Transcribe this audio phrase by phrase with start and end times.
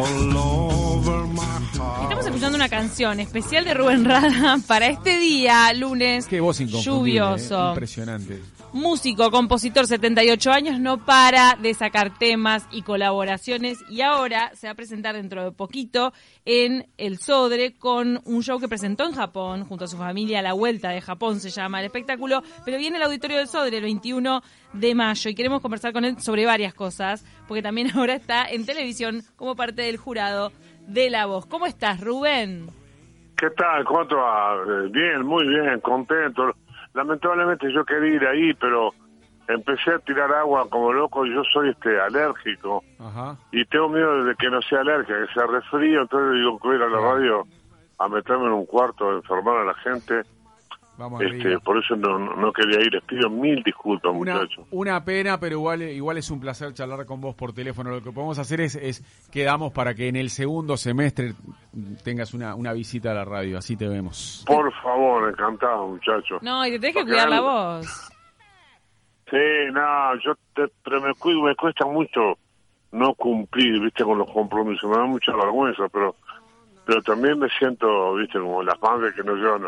[0.00, 0.69] Estamos escuchando
[2.60, 7.58] una canción especial de Rubén Rada para este día, lunes Qué voz inconfundible, lluvioso.
[7.58, 8.42] eh, Impresionante.
[8.74, 14.72] Músico, compositor, 78 años, no para de sacar temas y colaboraciones y ahora se va
[14.72, 16.12] a presentar dentro de poquito
[16.44, 20.52] en El Sodre con un show que presentó en Japón junto a su familia, La
[20.52, 24.42] Vuelta de Japón se llama el espectáculo, pero viene el Auditorio del Sodre el 21
[24.74, 28.66] de mayo y queremos conversar con él sobre varias cosas, porque también ahora está en
[28.66, 30.52] televisión como parte del jurado
[30.92, 31.46] de La Voz.
[31.46, 32.66] ¿Cómo estás, Rubén?
[33.36, 33.84] ¿Qué tal?
[33.84, 34.54] ¿Cómo te va?
[34.56, 36.52] Eh, Bien, muy bien, contento.
[36.94, 38.90] Lamentablemente yo quería ir ahí, pero
[39.48, 41.24] empecé a tirar agua como loco.
[41.24, 43.36] Yo soy este alérgico Ajá.
[43.52, 46.02] y tengo miedo de que no sea alérgica, que sea resfrío.
[46.02, 47.46] Entonces digo que voy a ir a la radio
[47.98, 50.22] a meterme en un cuarto, a enfermar a la gente.
[51.00, 52.92] Vamos Este, por eso no, no quería ir.
[52.92, 54.66] Les pido mil disculpas, Una, muchachos.
[54.70, 57.88] una pena, pero igual, igual es un placer charlar con vos por teléfono.
[57.90, 61.32] Lo que podemos hacer es, es quedamos para que en el segundo semestre
[62.04, 64.44] tengas una, una visita a la radio, así te vemos.
[64.46, 66.42] Por favor, encantado, muchachos.
[66.42, 67.86] No, y te tenés que Porque cuidar la voz.
[69.30, 69.36] Sí,
[69.72, 72.36] no, yo te, pero me cuido, me cuesta mucho
[72.92, 76.16] no cumplir, viste, con los compromisos, me da mucha vergüenza, pero
[76.90, 79.62] pero también me siento, viste, como las madres que no llevan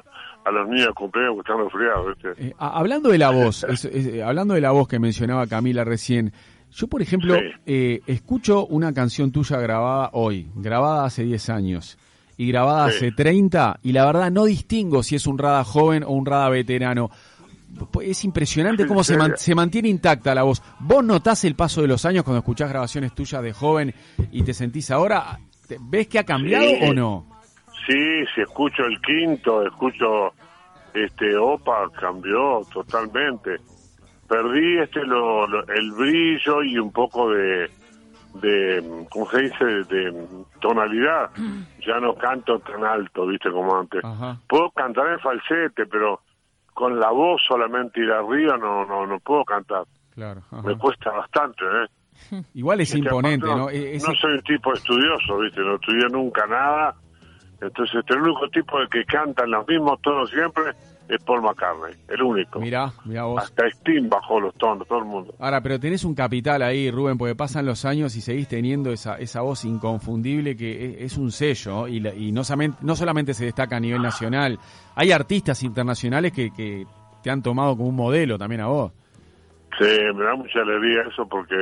[0.44, 2.48] a los niños a cumpleaños que están resfriados, viste.
[2.48, 5.84] Eh, hablando de la voz, es- es- eh, hablando de la voz que mencionaba Camila
[5.84, 6.32] recién,
[6.72, 7.42] yo por ejemplo Sí.
[7.66, 11.96] eh, escucho una canción tuya grabada hoy, grabada hace 10 años
[12.36, 12.96] y grabada Sí.
[12.96, 16.48] hace 30 y la verdad no distingo si es un Rada joven o un Rada
[16.48, 17.08] veterano.
[18.02, 20.60] Es impresionante ¿En cómo se, man- se mantiene intacta la voz.
[20.80, 23.94] ¿Vos notás el paso de los años cuando escuchás grabaciones tuyas de joven
[24.32, 25.38] y te sentís ahora?
[25.66, 26.78] ¿Te- ¿Ves que ha cambiado Sí.
[26.88, 27.26] o no?
[27.86, 30.32] Sí, si escucho el quinto, escucho
[30.94, 33.58] este Opa, cambió totalmente.
[34.28, 37.70] Perdí este lo, lo- el brillo y un poco de
[38.34, 39.64] de ¿cómo se dice?
[39.64, 40.26] de
[40.60, 41.30] tonalidad.
[41.86, 43.50] Ya no canto tan alto, ¿viste?
[43.50, 44.02] como antes.
[44.02, 44.38] Ajá.
[44.48, 46.20] Puedo cantar en falsete, pero
[46.72, 49.84] con la voz solamente ir arriba no no no puedo cantar.
[50.14, 50.40] Claro.
[50.50, 50.62] ajá.
[50.66, 51.86] Me cuesta bastante, ¿eh?
[52.54, 53.70] Igual es imponente, ¿no?
[53.70, 55.60] E- no soy un tipo estudioso, ¿viste?
[55.60, 56.94] No estudié nunca nada.
[57.60, 60.64] Entonces, este, el único tipo de que canta en los mismos tonos siempre
[61.08, 62.58] es Paul McCartney, el único.
[62.58, 63.42] Mirá, mirá vos.
[63.42, 65.34] Hasta Steam bajó los tonos, todo el mundo.
[65.38, 69.16] Ahora, pero tenés un capital ahí, Rubén, porque pasan los años y seguís teniendo esa,
[69.18, 73.34] esa voz inconfundible que es, es un sello y, la- y no, solamente, no solamente
[73.34, 74.58] se destaca a nivel nacional,
[74.96, 76.84] hay artistas internacionales que, que
[77.22, 78.92] te han tomado como un modelo también a vos.
[79.78, 81.54] Sí, me da mucha alegría eso porque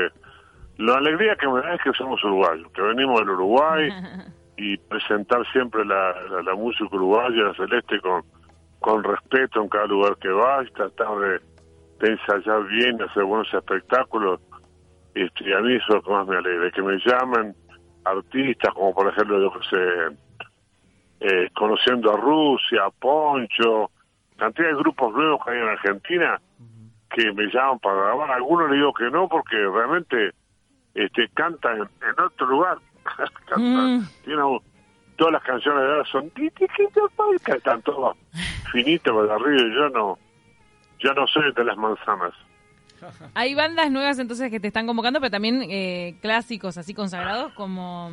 [0.81, 3.91] la alegría que me da es que somos uruguayos, que venimos del Uruguay
[4.57, 8.23] y presentar siempre la, la, la música uruguaya, la celeste, con,
[8.79, 11.41] con respeto en cada lugar que vas, tratar de,
[12.01, 14.41] de ensayar bien, hacer buenos espectáculos.
[15.15, 17.55] Este, y a mí eso es lo que más me alegra, que me llamen
[18.05, 20.17] artistas como por ejemplo, yo que sé,
[21.21, 23.91] eh, conociendo a Rusia, Poncho,
[24.39, 26.41] cantidad de grupos nuevos que hay en Argentina
[27.11, 28.31] que me llaman para grabar.
[28.31, 30.31] Algunos le digo que no porque realmente
[30.95, 32.79] este cantan en, en otro lugar.
[33.47, 34.59] Cantan, Mm.
[35.17, 36.31] todas las canciones de ahora son
[37.57, 38.17] están todas
[38.73, 40.19] finitas para arriba y yo no
[40.99, 42.33] yo no soy de las manzanas.
[43.35, 48.11] Hay bandas nuevas entonces que te están convocando, pero también eh, clásicos así consagrados como,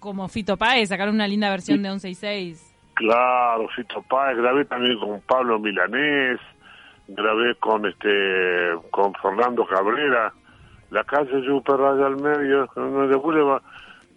[0.00, 2.74] como Fito Páez, sacaron una linda versión de 166.
[2.94, 6.40] Claro, Fito Páez, grabé también con Pablo Milanés,
[7.06, 10.32] grabé con este con Fernando Cabrera,
[10.90, 13.62] la calle Yuper Raya al medio, no de Boulevard,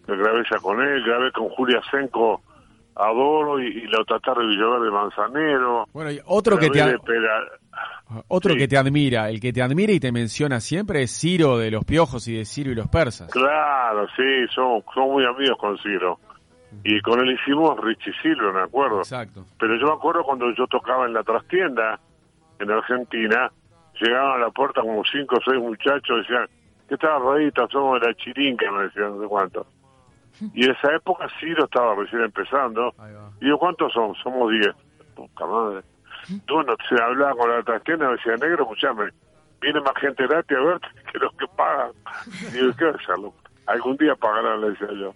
[0.07, 2.41] grabé ya con él, grabé con Julia Senco
[2.95, 5.87] Adoro y, y la Tatarra Villaverde Manzanero.
[5.93, 6.83] Bueno, y otro que te,
[8.27, 8.59] otro sí.
[8.59, 11.85] que te admira, el que te admira y te menciona siempre es Ciro de los
[11.85, 13.31] Piojos y de Ciro y los Persas.
[13.31, 16.19] Claro, sí, somos, somos muy amigos con Ciro.
[16.83, 18.99] Y con él hicimos Richie Silver, me acuerdo.
[18.99, 19.45] Exacto.
[19.59, 21.99] Pero yo me acuerdo cuando yo tocaba en la trastienda
[22.59, 23.51] en Argentina,
[23.99, 26.47] llegaban a la puerta como cinco o seis muchachos, decían,
[26.91, 27.65] ¿qué tal, Radita?
[27.71, 29.65] Somos de la chirinca, me decían, no sé cuánto.
[30.53, 32.93] Y en esa época Ciro estaba recién empezando.
[33.39, 34.13] Y yo, ¿cuántos son?
[34.15, 34.75] Somos diez.
[35.15, 35.81] Puta madre.
[36.47, 39.09] Bueno, se hablaba con la trastienda, me decía, negro, escuchame,
[39.59, 41.91] viene más gente gratis a verte que los que pagan.
[42.53, 43.33] Y yo, ¿qué hacerlo?
[43.65, 45.13] Algún día pagarán, le decía yo.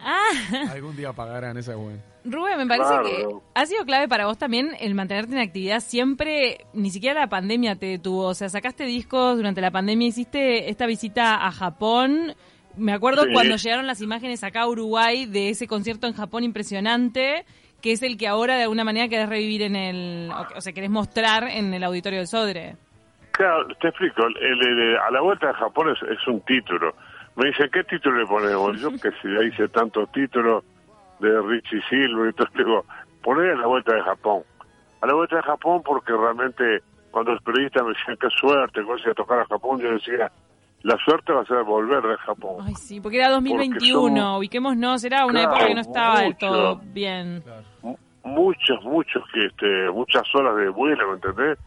[0.00, 0.28] Ah,
[0.72, 2.00] Algún día pagarán esa buena.
[2.32, 3.04] Rubén, me parece Claro.
[3.04, 7.28] que ha sido clave para vos también el mantenerte en actividad siempre, ni siquiera la
[7.28, 12.34] pandemia te detuvo, o sea, sacaste discos durante la pandemia, hiciste esta visita a Japón,
[12.76, 13.32] me acuerdo Sí.
[13.32, 17.44] cuando llegaron las imágenes acá a Uruguay de ese concierto en Japón impresionante,
[17.82, 20.90] que es el que ahora de alguna manera querés revivir en el, o- sea, querés
[20.90, 22.76] mostrar en el auditorio del Sodre.
[23.32, 24.26] Claro, te explico.
[24.26, 26.94] El- el- el- a la vuelta de Japón es, es un título.
[27.36, 28.80] Me dicen, ¿qué título le ponemos?
[28.80, 30.64] Yo que si ya hice tantos títulos
[31.20, 32.84] de Richie Silver y todo, digo,
[33.22, 34.42] poner a la vuelta de Japón.
[35.00, 39.10] A la vuelta de Japón porque realmente cuando los periodistas me decían, qué suerte, que
[39.10, 40.30] a tocar a Japón, yo decía,
[40.82, 42.64] la suerte va a ser volver de Japón.
[42.66, 47.42] Ay, sí, porque era 2021, ubiquémonos, era una época que no estaba del todo bien.
[48.22, 51.58] Muchos, muchos, que este, muchas horas de vuelo, ¿me entendés?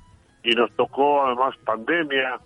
[0.44, 2.40] Y nos tocó además pandemia,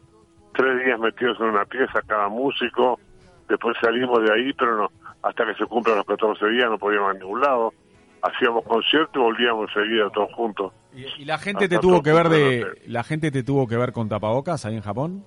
[0.54, 3.00] tres días metidos en una pieza cada músico,
[3.48, 4.92] después salimos de ahí, pero no,
[5.25, 7.74] hasta que se cumplan los 14 días no podíamos ir a ningún lado.
[8.22, 10.72] Hacíamos conciertos y volvíamos enseguida todos juntos.
[10.94, 14.07] ¿Y, la gente te tuvo que ver de la gente te tuvo que ver con
[14.07, 15.25] tapabocas ahí en Japón?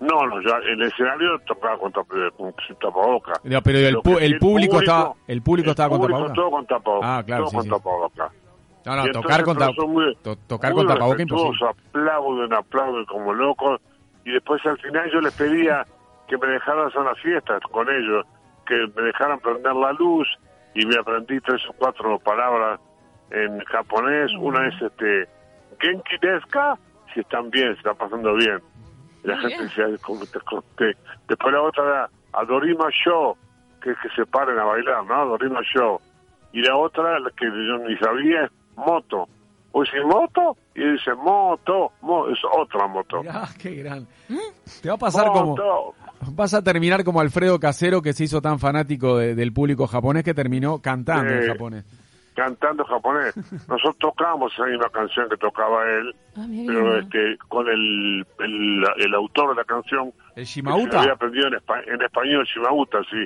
[0.00, 3.40] No, no, ya el escenario tocaba con, tapabocas.
[3.64, 6.34] pero el, el, público, estaba el público estaba con tapabocas.
[6.34, 7.10] Todo con tapabocas.
[7.10, 8.32] Ah, claro, todo con tapabocas.
[8.84, 9.56] No, no, tocar con,
[10.46, 11.70] tocar con tapabocas imposible.
[11.70, 13.80] aplauden, aplauden como locos
[14.26, 15.86] y después al final yo les pedía
[16.28, 18.26] que me dejaran hacer las fiestas con ellos,
[18.66, 20.28] que me dejaran prender la luz
[20.74, 22.80] y me aprendí tres o cuatro palabras
[23.30, 24.32] en japonés.
[24.38, 25.28] Una es este
[25.80, 26.78] Genki Deska,
[27.12, 28.60] si están bien, si están pasando bien.
[29.22, 33.36] La gente decía, después la otra era Adorima Show,
[33.82, 35.14] que es que se paren a bailar, ¿no?
[35.14, 36.00] Adorima Show.
[36.52, 39.28] Y la otra, la que yo ni sabía, es Moto.
[39.72, 41.92] O dice moto y dice moto,
[42.30, 43.20] es otra moto.
[43.60, 44.06] Qué gran.
[44.80, 45.54] Te va a pasar como
[46.32, 50.34] vas a terminar como Alfredo Casero que se hizo tan fanático del público japonés que
[50.34, 51.84] terminó cantando en japonés.
[52.34, 53.34] Cantando japonés.
[53.66, 59.50] Nosotros tocamos esa misma canción que tocaba él, ah, pero este con el, el, autor
[59.50, 61.00] de la canción el Shimauta.
[61.00, 63.24] había aprendido en, en español Shimauta, sí.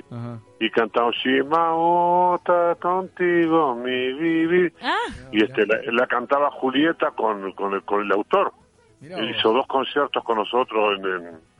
[0.61, 4.73] Y cantamos Shimauta contigo, mi vivir.
[4.81, 4.95] Ah.
[5.33, 8.53] Y este la, cantaba Julieta con, con, el, con el autor.
[9.01, 11.50] Él hizo dos conciertos con nosotros en, en,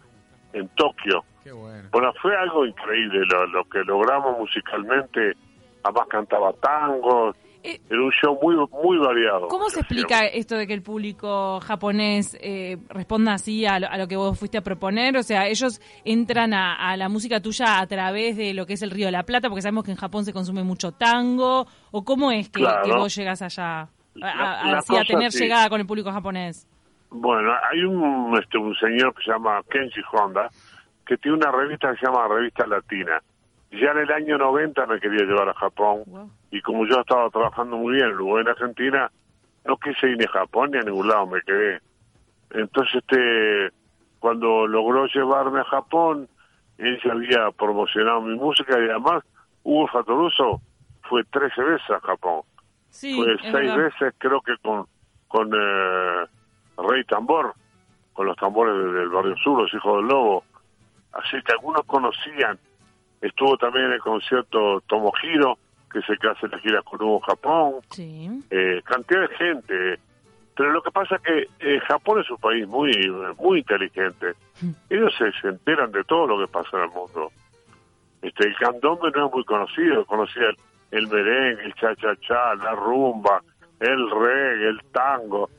[0.75, 1.23] Tokio.
[1.91, 2.13] bueno.
[2.21, 5.33] fue algo increíble lo, lo que logramos musicalmente.
[5.83, 9.47] Además cantaba tangos, eh, Era un show muy muy variado.
[9.47, 14.15] ¿Cómo se explica esto de que el público japonés eh, responda así a lo, que
[14.15, 15.15] vos fuiste a proponer?
[15.17, 18.89] O sea, ellos entran a, la música tuya a través de lo que es el
[18.89, 21.67] Río de la Plata, porque sabemos que en Japón se consume mucho tango.
[21.91, 22.63] ¿O cómo es que,
[22.95, 23.89] vos llegas allá
[24.21, 26.67] a, a tener llegada con el público japonés?
[27.11, 30.49] Bueno, hay un, este, un señor que se llama Kenji Honda,
[31.05, 33.21] que tiene una revista que se llama Revista Latina
[33.71, 36.03] ya en el año 90 me quería llevar a Japón
[36.51, 39.09] y como yo estaba trabajando muy bien luego en Argentina,
[39.65, 41.79] no quise ir ni a Japón ni a ningún lado, me quedé.
[42.49, 43.69] Entonces, este,
[44.19, 46.27] cuando logró llevarme a Japón,
[46.77, 49.23] él se había promocionado mi música y además
[49.63, 50.61] Hugo Fatoruso
[51.03, 52.41] fue 13 veces a Japón.
[52.89, 54.85] fue seis veces creo que con,
[55.29, 56.25] con eh,
[56.77, 57.53] Rey Tambor,
[58.13, 60.43] con los tambores del barrio sur, los hijos del lobo.
[61.13, 62.57] Así que algunos conocían
[63.21, 65.57] Estuvo también en el concierto Tomohiro,
[65.91, 67.75] que se hace la gira con Hugo Japón.
[67.91, 68.29] Sí.
[68.49, 69.99] Eh, cantidad de gente.
[70.55, 72.91] Pero lo que pasa es que eh, Japón es un país muy
[73.39, 74.33] muy inteligente.
[74.89, 77.31] Ellos se, enteran de todo lo que pasa en el mundo.
[78.23, 80.05] Este, el candombe no es muy conocido.
[80.05, 80.57] Conocía el,
[80.91, 83.43] el merengue, el cha-cha-cha, la rumba,
[83.79, 85.49] el reggae, el tango.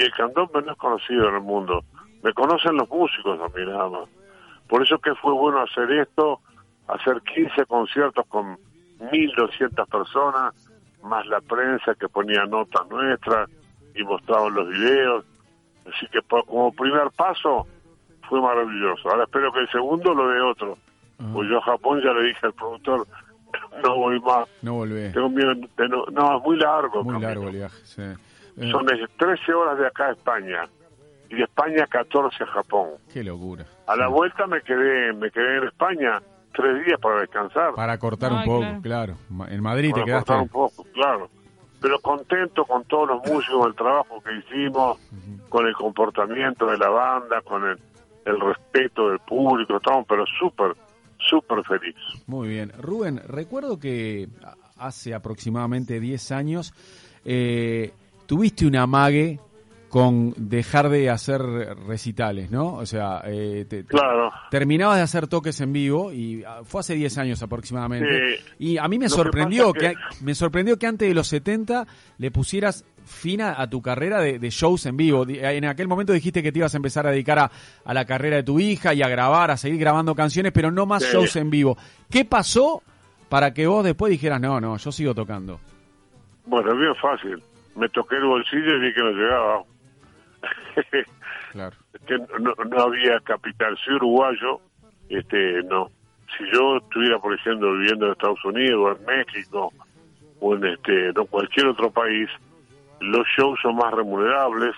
[0.00, 1.84] Y el candombe no es conocido en el mundo.
[2.22, 4.08] Me conocen los músicos a mí nada más.
[4.66, 6.40] Por eso que fue bueno hacer esto
[6.88, 8.56] hacer 15 conciertos con
[8.98, 10.54] 1.200 personas,
[11.02, 13.50] más la prensa que ponía notas nuestras
[13.94, 15.24] y mostraban los videos.
[15.86, 17.66] Así que como primer paso
[18.26, 19.10] fue maravilloso.
[19.10, 20.78] Ahora espero que el segundo lo dé otro.
[21.34, 23.06] Pues yo a Japón ya le dije al productor,
[23.84, 24.48] no voy más.
[24.62, 25.12] No volví.
[25.12, 25.52] Tengo miedo
[26.10, 27.04] no, es muy largo.
[27.04, 28.16] Muy largo el viaje,
[28.70, 30.68] Son 13 horas de acá a España
[31.30, 32.88] y de España 14 a Japón.
[33.12, 33.64] Qué locura.
[33.86, 36.20] A la vuelta me quedé, me quedé en España
[36.52, 37.74] tres días para descansar.
[37.74, 39.14] Para cortar un poco, claro.
[39.48, 40.26] En Madrid te quedaste.
[40.26, 41.30] Cortar un poco, claro.
[41.80, 44.98] Pero contento con todos los músicos, el trabajo que hicimos,
[45.48, 47.78] con el comportamiento de la banda, con el,
[48.26, 50.76] el respeto del público, estamos pero súper,
[51.16, 52.02] súper felices.
[52.26, 52.72] Muy bien.
[52.78, 54.28] Rubén, recuerdo que
[54.76, 56.74] hace aproximadamente 10 años
[57.24, 57.92] eh,
[58.30, 59.40] tuviste una mague
[59.88, 61.42] con dejar de hacer
[61.88, 62.74] recitales, ¿no?
[62.74, 64.30] O sea, eh, claro.
[64.52, 68.38] terminabas de hacer toques en vivo y ah, fue hace 10 años aproximadamente.
[68.60, 72.84] Y a mí me sorprendió que, me sorprendió que antes de los 70 le pusieras
[73.04, 75.26] fin a, tu carrera de, shows en vivo.
[75.28, 78.44] En aquel momento dijiste que te ibas a empezar a dedicar a, la carrera de
[78.44, 81.76] tu hija y a grabar, a seguir grabando canciones, pero no más shows en vivo.
[82.08, 82.80] ¿Qué pasó
[83.28, 85.58] para que vos después dijeras, no, no, yo sigo tocando?
[86.46, 87.49] Bueno, es bien fácil.
[87.76, 89.62] Me toqué el bolsillo y vi que no llegaba.
[91.52, 91.76] claro.
[92.06, 93.76] que no, no, había capital.
[93.84, 94.60] Soy uruguayo,
[95.08, 95.90] este, no.
[96.36, 99.72] si yo estuviera, por ejemplo, viviendo en Estados Unidos o en México
[100.40, 102.28] o en este no, cualquier otro país,
[103.00, 104.74] los shows son más remunerables,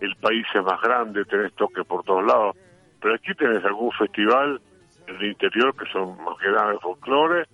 [0.00, 2.56] el país es más grande, tenés toques por todos lados.
[3.00, 4.60] Pero aquí tenés algún festival
[5.06, 7.44] en el interior que son más que nada de folclore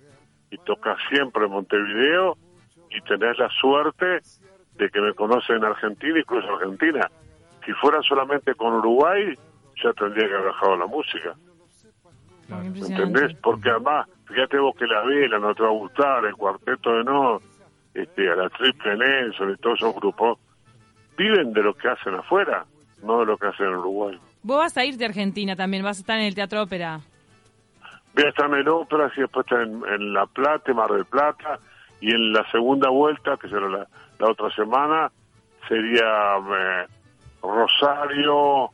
[0.51, 2.37] y tocas siempre en Montevideo
[2.89, 4.19] y tenés la suerte
[4.77, 7.09] de que me conocen en Argentina, incluso Argentina.
[7.65, 9.33] Si fuera solamente con Uruguay,
[9.83, 11.35] ya tendría que haber bajado la música.
[12.49, 13.35] ¿Entendés?
[13.41, 17.03] Porque además, fíjate vos que la vela no te va a gustar, el cuarteto de
[17.03, 17.41] no,
[17.93, 20.39] este, a la triple Nelson y todos esos grupos,
[21.17, 22.65] viven de lo que hacen afuera,
[23.03, 24.17] no de lo que hacen en Uruguay.
[24.43, 27.01] Vos vas a ir de Argentina también, vas a estar en el Teatro Ópera.
[28.13, 31.59] Voy a estar en el Ópera, y después en, La Plata, Mar del Plata,
[32.01, 33.87] y en la segunda vuelta, que será la,
[34.19, 35.11] otra semana,
[35.67, 36.85] sería eh,
[37.41, 38.65] Rosario,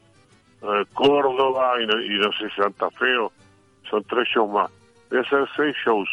[0.61, 3.15] eh, Córdoba y no, y no sé Santa Fe,
[3.89, 4.71] son tres shows más.
[5.09, 6.09] Voy a hacer seis shows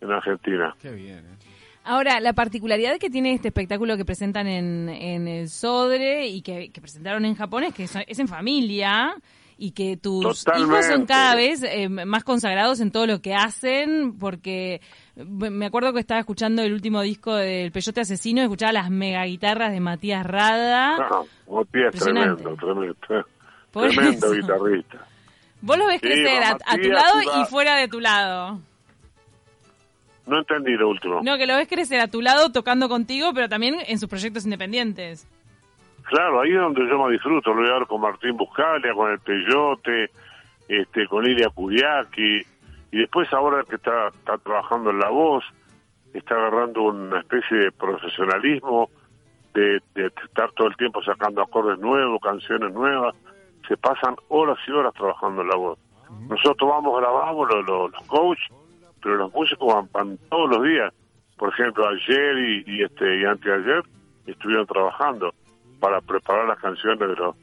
[0.00, 0.74] en Argentina.
[0.80, 1.42] Qué bien, ¿eh?
[1.84, 6.70] Ahora, la particularidad que tiene este espectáculo que presentan en, en el Sodre y que,
[6.80, 9.16] presentaron en Japón es que es en familia
[9.62, 14.18] y que tus hijos son cada vez eh, más consagrados en todo lo que hacen,
[14.18, 14.80] porque
[15.14, 19.24] me acuerdo que estaba escuchando el último disco del Peyote Asesino y escuchaba las mega
[19.24, 20.96] guitarras de Matías Rada.
[20.98, 22.96] No, Matías tremendo, tremendo.
[23.70, 25.06] tremendo guitarrista.
[25.60, 28.58] Vos lo ves crecer a, tu lado y fuera de tu lado.
[30.26, 31.20] No entendí lo último.
[31.22, 34.44] No, que lo ves crecer a tu lado tocando contigo, pero también en sus proyectos
[34.44, 35.28] independientes.
[36.04, 37.54] Claro, ahí es donde yo me disfruto.
[37.54, 40.10] Lo voy a ver con Martín Buscalia, con el Peyote,
[40.68, 42.42] este, con Ilia Curiaki.
[42.90, 45.44] Y después ahora que está, está trabajando en La Voz,
[46.12, 48.90] está agarrando una especie de profesionalismo,
[49.54, 53.14] de, de estar todo el tiempo sacando acordes nuevos, canciones nuevas.
[53.66, 55.78] Se pasan horas y horas trabajando en La Voz.
[56.28, 58.52] Nosotros vamos, grabamos los, los, los coaches
[59.02, 60.94] pero los músicos van, todos los días.
[61.36, 63.82] Por ejemplo, ayer y, y, este y anteayer
[64.26, 65.34] estuvieron trabajando
[65.82, 67.36] para preparar las canciones de los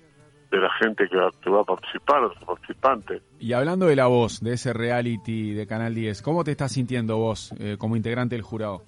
[0.49, 3.21] de la gente que, va a participar, los participantes.
[3.37, 7.17] Y hablando de la voz, de ese reality de Canal 10, ¿cómo te estás sintiendo
[7.17, 8.81] vos eh, como integrante del jurado?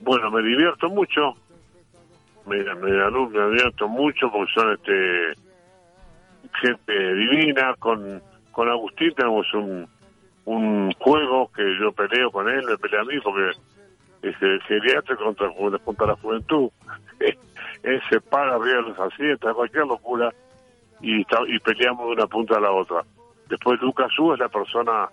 [0.00, 1.34] Bueno, me divierto mucho,
[2.46, 5.32] me, me, me divierto mucho porque son este
[6.62, 8.22] gente divina, con,
[8.52, 9.88] con Agustín tenemos un,
[10.44, 13.50] un juego que yo peleo con él, me pelea a mí porque
[14.22, 15.50] es el geriatra contra,
[15.84, 16.70] contra la juventud.
[17.82, 20.32] él se arriba de los asientos, cualquier locura,
[21.00, 23.02] y, y peleamos de una punta a la otra.
[23.48, 25.08] Después Lucas U es la persona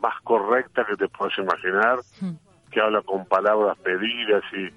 [0.00, 2.32] más correcta que te puedes imaginar, hmm.
[2.70, 4.68] que habla con palabras pedidas y,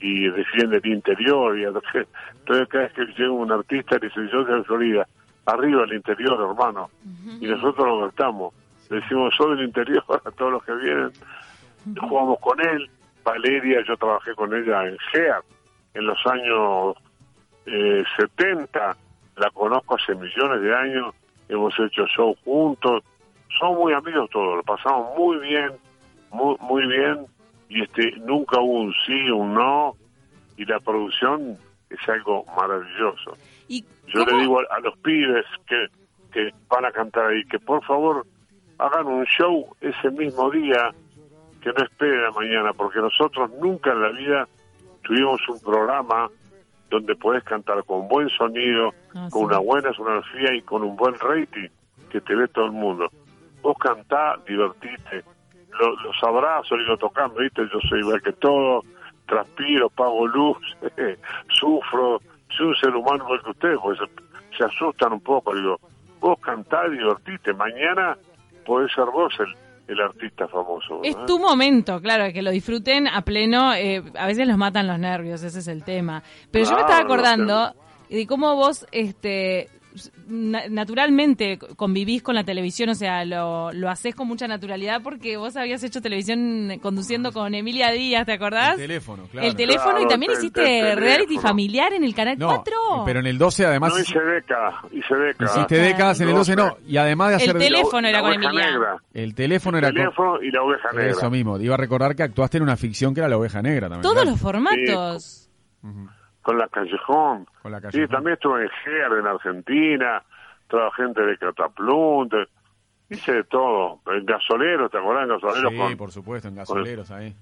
[0.00, 1.58] y defiende el interior.
[1.58, 2.06] Y entonces,
[2.46, 5.08] cada vez que llega un artista dice, yo soy de Florida,
[5.46, 6.90] arriba el interior, hermano.
[7.40, 8.54] Y nosotros lo estamos
[8.88, 11.12] decimos soy del interior a todos los que vienen,
[12.00, 12.90] jugamos con él,
[13.24, 15.40] Valeria, yo trabajé con ella en GEA
[15.94, 16.96] en los años
[17.66, 18.96] eh, 70,
[19.36, 21.14] la conozco hace millones de años,
[21.48, 23.02] hemos hecho show juntos,
[23.58, 25.72] son muy amigos todos, lo pasamos muy bien,
[26.30, 27.26] muy, muy bien,
[27.68, 29.94] y este nunca hubo un sí, un no,
[30.56, 31.56] y la producción
[31.90, 33.36] es algo maravilloso.
[33.68, 35.86] ¿Y yo le digo a, a los pibes que,
[36.32, 38.26] que van a cantar ahí que por favor
[38.78, 40.90] hagan un show ese mismo día,
[41.60, 44.48] que no esperen a mañana, porque nosotros nunca en la vida
[45.02, 46.28] tuvimos un programa
[46.90, 51.14] donde podés cantar con buen sonido, ah, con una buena sonografía y con un buen
[51.18, 51.68] rating
[52.10, 53.10] que te ve todo el mundo.
[53.60, 55.24] Vos cantás, divertiste,
[55.78, 57.62] los abrazos y lo tocamos, ¿viste?
[57.72, 58.82] Yo soy igual que todo,
[59.26, 60.58] transpiro, pago luz,
[61.50, 62.20] sufro,
[62.56, 63.98] soy un ser humano igual que ustedes, pues
[64.56, 65.78] se, asustan un poco, digo,
[66.20, 68.16] vos cantás, divertiste, mañana
[68.64, 69.54] podés ser vos el,
[69.88, 71.00] el artista famoso.
[71.02, 73.74] Es tu momento, claro, que lo disfruten a pleno.
[73.74, 76.22] Eh, a veces los matan los nervios, ese es el tema.
[76.50, 77.74] Pero yo me estaba acordando
[78.08, 79.68] de cómo vos este,
[80.28, 85.56] naturalmente convivís con la televisión, o sea, lo, lo haces con mucha naturalidad porque vos
[85.56, 88.74] habías hecho televisión conduciendo con Emilia Díaz, ¿te acordás?
[88.74, 89.46] El teléfono, claro.
[89.46, 92.72] El teléfono y también hiciste reality familiar en el Canal 4.
[93.04, 93.92] Pero en el 12 además...
[93.94, 95.56] No hice décadas, hice décadas.
[95.56, 96.76] Hiciste décadas en el 12, no.
[96.86, 97.56] Y además de hacer...
[97.56, 98.68] El teléfono era con Emilia.
[99.12, 101.10] El teléfono era el teléfono y la oveja negra.
[101.10, 101.58] Eso mismo.
[101.58, 104.02] Iba a recordar que actuaste en una ficción que era la oveja negra también.
[104.02, 105.48] Todos los formatos.
[106.48, 107.46] Con la Callejón.
[107.62, 108.06] Con la Callejón.
[108.06, 110.22] Sí, también estuve en GER en Argentina
[110.68, 112.28] trabajé gente de Cataplum,
[113.08, 114.00] hice de todo.
[114.06, 115.24] En gasoleros, ¿te acordás?
[115.24, 115.90] En gasoleros.
[115.90, 117.34] Sí, por supuesto, en gasoleros ahí.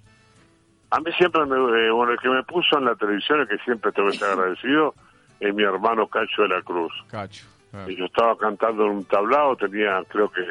[0.91, 3.59] A mí siempre me, eh, bueno, el que me puso en la televisión, el que
[3.59, 4.95] siempre tengo que estar agradecido,
[5.41, 6.93] es mi hermano Cacho de la Cruz.
[7.09, 7.47] Cacho.
[7.89, 10.43] Y yo estaba cantando en un tablado, tenía creo que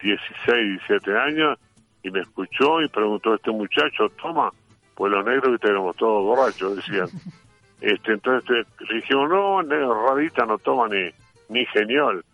[0.00, 1.58] 16, 17 años,
[2.02, 4.50] y me escuchó y preguntó este muchacho, toma,
[4.94, 7.08] pues los negros que tenemos todos borrachos, decían.
[7.84, 11.10] este Entonces le dijimos, no, negro, radita no toma ni,
[11.48, 12.24] ni genial.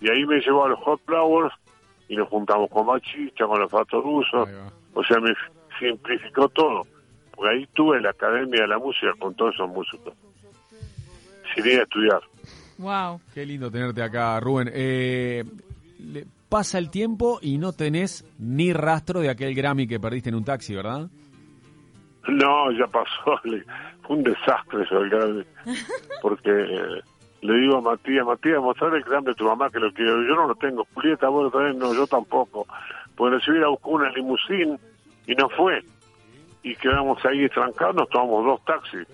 [0.00, 1.54] Y ahí me llevó a los Hot Flowers
[2.08, 4.48] y nos juntamos con Machista, con los Fatorusos.
[4.94, 5.32] O sea, me
[5.78, 6.86] simplificó todo.
[7.34, 10.14] Porque ahí tuve la Academia de la Música con todos esos músicos.
[11.54, 12.20] Sin ir a estudiar.
[12.78, 13.20] Wow.
[13.34, 14.70] Qué lindo tenerte acá, Rubén.
[14.72, 15.44] Eh,
[15.98, 20.36] le pasa el tiempo y no tenés ni rastro de aquel Grammy que perdiste en
[20.36, 21.08] un taxi, ¿verdad?
[22.28, 23.40] No, ya pasó.
[24.10, 25.44] Fue un desastre eso el Grammy.
[26.22, 27.00] Porque eh,
[27.42, 30.20] le digo a Matías, Matías, mostrarle el Grammy a tu mamá que lo quiero.
[30.24, 30.84] Yo no lo tengo.
[30.94, 32.66] Julieta, vos también no, yo tampoco.
[33.14, 34.80] Pues nos hubiera buscado una limusín
[35.28, 35.84] y no fue.
[36.64, 39.06] Y quedamos ahí trancados, nos tomamos dos taxis.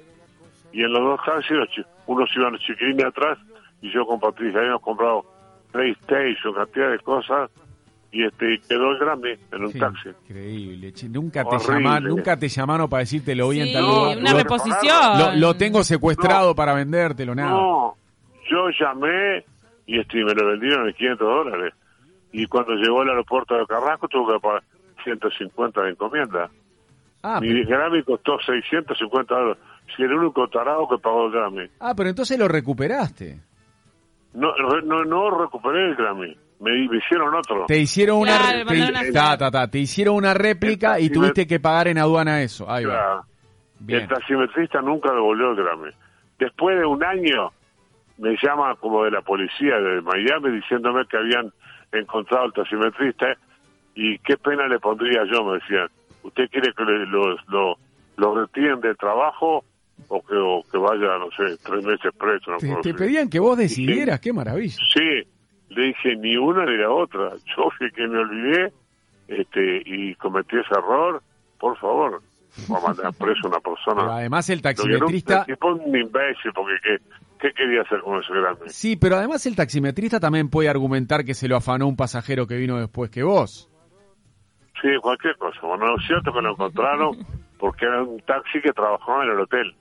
[0.72, 3.36] Y en los dos taxis, unos iban los chiquilines atrás
[3.82, 5.26] y yo con Patricia habíamos comprado
[5.72, 7.50] PlayStation, cantidad de cosas
[8.16, 10.08] y este quedó el Grammy en un taxi.
[10.08, 10.90] Increíble.
[11.10, 14.16] Nunca te llamaron, nunca te llamaron para decirte lo voy en tal lugar.
[14.16, 15.40] una reposición.
[15.40, 17.50] Lo, tengo secuestrado para vendértelo, nada.
[17.50, 17.94] No,
[18.50, 19.44] yo llamé
[19.86, 21.74] y este me lo vendieron en 500 dólares.
[22.32, 24.62] Y cuando llegó al aeropuerto de Carrasco tuve que pagar
[25.04, 26.50] 150 de encomienda.
[27.22, 29.62] Ah, Mi Grammy costó 650 dólares.
[29.94, 31.68] Si el único tarado que pagó el Grammy.
[31.80, 33.40] Ah, pero entonces lo recuperaste.
[34.32, 34.48] No,
[34.84, 36.45] no, no recuperé el Grammy.
[36.60, 37.66] Me, hicieron otro.
[37.66, 42.70] Te hicieron una, te, te hicieron una réplica y tuviste que pagar en aduana eso.
[42.70, 43.24] Ahí va.
[43.86, 45.90] El taximetrista nunca devolvió el Grammy.
[46.38, 47.52] Después de un año
[48.18, 51.52] me llama como de la policía de Miami diciéndome que habían
[51.92, 53.36] encontrado al taximetrista
[53.94, 55.88] y qué pena le pondría yo, me decían.
[56.22, 57.78] ¿Usted quiere que lo, lo,
[58.16, 59.62] lo retiren del trajo
[60.08, 62.52] o que, o que vaya, no sé, tres meses preso.
[62.52, 64.76] No te, pedían que vos decidieras, qué maravilla.
[64.92, 65.28] Sí,
[65.68, 67.32] le dije ni una ni la otra.
[67.56, 68.72] Yo fui que me olvidé
[69.28, 71.22] este y cometí ese error,
[71.58, 72.22] por favor,
[72.68, 74.16] a mandar preso una persona.
[74.16, 75.44] además el taximetrista...
[75.62, 76.96] Un imbécil, porque ¿qué,
[77.40, 78.68] ¿qué quería hacer con ese grande?
[78.68, 82.56] Sí, pero además el taximetrista también puede argumentar que se lo afanó un pasajero que
[82.56, 83.68] vino después que vos.
[84.80, 85.58] Sí, cualquier cosa.
[85.62, 87.16] Bueno, es cierto que lo encontraron
[87.58, 89.74] porque era un taxi que trabajaba en el hotel.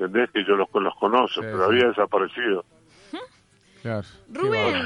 [0.00, 0.30] ¿entendés?
[0.30, 2.64] Que yo los, los conozco, pero había desaparecido.
[3.82, 4.06] Claro.
[4.32, 4.84] Rubén,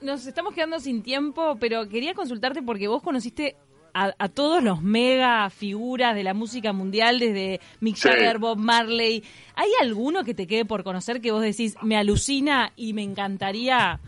[0.00, 3.56] nos estamos quedando sin tiempo, pero quería consultarte porque vos conociste
[3.94, 9.22] a, todos los mega figuras de la música mundial, desde Mick Jagger, Bob Marley.
[9.54, 14.00] ¿Hay alguno que te quede por conocer que vos decís, me alucina y me encantaría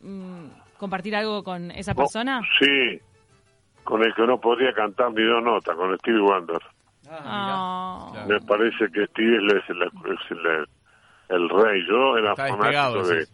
[0.00, 0.46] mm,
[0.78, 2.40] compartir algo con esa persona?
[2.58, 3.00] sí,
[3.84, 6.60] con el que no podría cantar ni dos notas, con Stevie Wonder.
[7.08, 10.68] Ah, Me parece que Steve es, el,
[11.28, 11.84] el, rey.
[11.88, 13.26] Yo era fanático de...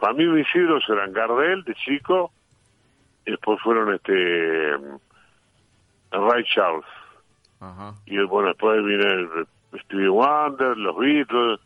[0.00, 2.32] Para mí mis ídolos eran Gardel, de chico,
[3.26, 4.76] y después fueron este
[6.10, 6.86] Ray Charles.
[8.06, 9.28] Y bueno, después vine
[9.84, 11.60] Stevie Wonder, los Beatles.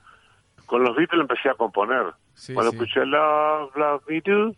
[0.67, 2.13] Con los Beatles empecé a componer.
[2.53, 4.55] Cuando escuché Love, Love Me Do,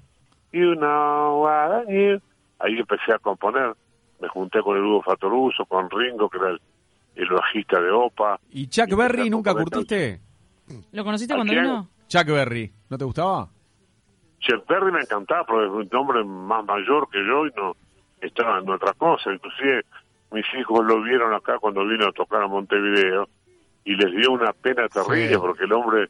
[0.53, 2.21] You Know What I Need,
[2.61, 3.75] ahí empecé a componer.
[4.21, 6.61] Me junté con el Hugo Fatoruso, con Ringo, que era el
[7.17, 8.39] el bajista de OPA.
[8.51, 10.21] ¿Y Chuck Berry nunca curtiste?
[10.93, 11.89] ¿Lo conociste cuando vino?
[12.09, 13.49] Chuck Berry, ¿no te gustaba?
[14.41, 17.77] Chuck Berry me encantaba porque es un hombre más mayor que yo y no
[18.21, 19.33] estaba en otra cosa.
[19.33, 19.85] Inclusive
[20.33, 23.29] mis hijos lo vieron acá cuando vino a tocar a Montevideo
[23.85, 26.09] y les dio una pena terrible porque el hombre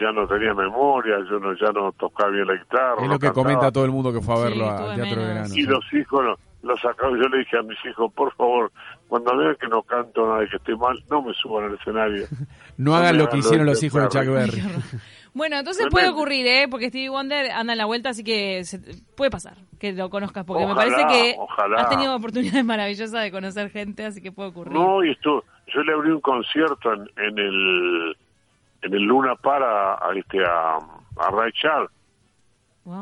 [0.00, 3.02] ya no tenía memoria, yo no, ya no tocaba bien la guitarra.
[3.02, 5.54] Es lo que comenta todo el mundo que fue a verlo al Teatro de Verano.
[5.54, 7.16] Y los hijos lo sacaba.
[7.16, 8.72] Yo le dije a mis hijos, por favor,
[9.06, 12.26] cuando vean que no canto nada y que estoy mal, no me suban al escenario.
[12.76, 14.62] no hagan lo que hicieron los hijos de Chuck Berry.
[15.38, 16.68] bueno, entonces puede ocurrir, ¿eh?
[16.68, 18.62] Porque Stevie Wonder anda en la vuelta, así que
[19.16, 21.36] puede pasar que lo conozcas, porque me parece que
[21.76, 24.74] has tenido oportunidades maravillosas de conocer gente, así que puede ocurrir.
[24.74, 28.16] No, y esto, yo le abrí un concierto en, en el
[28.82, 31.90] en el Luna Para a, este a, a Ray Charles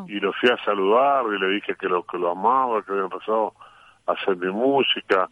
[0.09, 3.05] y lo fui a saludar y le dije que lo que lo amaba, que había
[3.05, 3.55] empezado
[4.07, 5.29] a hacer mi música.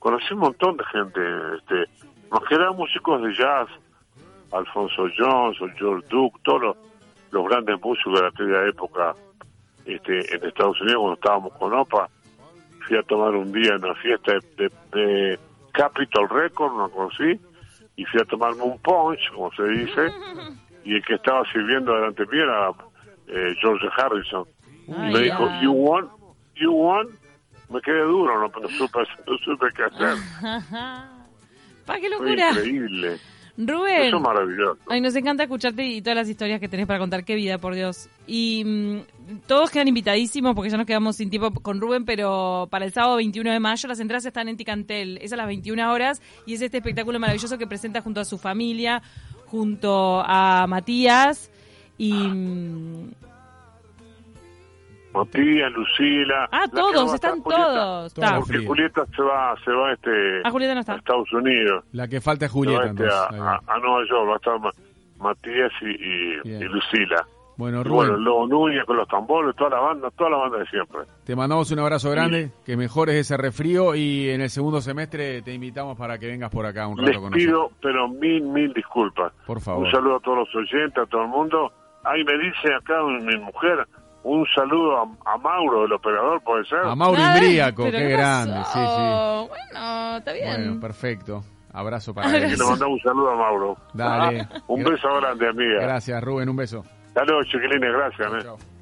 [0.00, 1.20] Conocí un montón de gente,
[1.56, 3.68] este, más que eran músicos de jazz,
[4.52, 6.76] Alfonso Jones, George Duke, todos
[7.30, 9.14] los, grandes músicos de aquella época
[9.84, 12.08] este, en Estados Unidos cuando estábamos con OPA.
[12.86, 14.34] Fui a tomar un día en una fiesta
[14.92, 15.38] de,
[15.72, 17.40] Capitol Records, no conocí,
[17.96, 20.12] y fui a tomarme un punch, como se dice,
[20.84, 22.70] y el que estaba sirviendo delante mío era
[23.26, 24.46] eh, George Harrison.
[24.86, 26.08] me dijo, you won,
[26.54, 27.08] you won.
[27.70, 30.16] Me quedé duro, no, no, supe, no supe qué hacer.
[31.86, 32.50] ¿Para qué locura?
[32.50, 33.18] increíble.
[33.56, 34.08] Rubén.
[34.08, 34.78] Eso es maravilloso.
[34.88, 37.24] Ay, nos encanta escucharte y todas las historias que tenés para contar.
[37.24, 38.08] Qué vida, por Dios.
[38.26, 42.84] Y mm, todos quedan invitadísimos porque ya nos quedamos sin tiempo con Rubén, pero para
[42.84, 45.18] el sábado 21 de mayo las entradas están en Ticantel.
[45.22, 48.38] Es a las 21 horas y es este espectáculo maravilloso que presenta junto a su
[48.38, 49.02] familia,
[49.46, 51.50] junto a Matías
[51.96, 52.12] y...
[52.12, 53.12] mm,
[55.14, 56.48] Matías, Lucila.
[56.52, 58.06] Ah, todos, va están Julieta, todos.
[58.06, 58.38] Está.
[58.40, 58.66] Porque.
[58.66, 60.10] Julieta se va, se va este,
[60.44, 60.92] Ah, Julieta no está.
[60.94, 61.84] a Estados Unidos.
[61.92, 63.14] La que falta es Julieta, este, entonces.
[63.40, 64.28] a, Nueva York.
[64.28, 64.70] Va a estar Ma-
[65.18, 66.62] Matías y, y, Bien.
[66.62, 67.26] y Lucila.
[67.56, 70.58] Bueno, Y bueno, Rubén, Lobo Núñez con los tambores, toda la banda, toda la banda
[70.58, 71.02] de siempre.
[71.24, 75.54] te mandamos un abrazo grande, que mejores ese refrío y en el segundo semestre te
[75.54, 77.78] invitamos para que vengas por acá un rato Les con pido, nosotros.
[77.80, 79.32] pero mil, mil disculpas.
[79.46, 79.84] Por favor.
[79.86, 81.70] Un saludo a todos los oyentes, a todo el mundo.
[82.02, 83.86] Ahí me dice acá mi mujer,
[84.24, 85.02] un saludo a,
[85.34, 86.80] a Mauro, el operador, ¿puede ser?
[86.80, 88.72] A Mauro Nada, Imbriaco, qué ¿qué grande, pasó?
[88.72, 89.48] sí, sí.
[89.48, 90.46] Bueno, está bien.
[90.46, 91.44] Bueno, perfecto.
[91.72, 92.46] Abrazo para Abrazo.
[92.46, 92.58] él.
[92.58, 93.76] Le mandamos un saludo a Mauro.
[93.94, 94.40] Dale.
[94.50, 95.80] Ah, un beso grande, amiga.
[95.82, 96.84] Gracias, Rubén, un beso.
[97.14, 98.28] Luego, chiquilines, gracias.
[98.28, 98.42] Chau, eh.
[98.42, 98.73] chau.